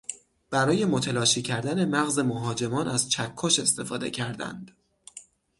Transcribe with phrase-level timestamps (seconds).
[0.49, 4.71] برای متلاشی کردن مغز مهاجمان از چکش استفاده کردند.